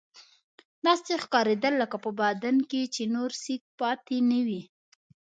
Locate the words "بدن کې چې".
2.19-3.01